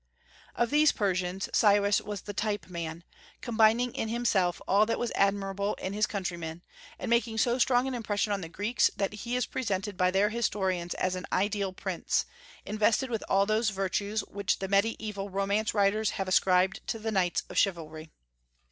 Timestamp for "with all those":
13.11-13.69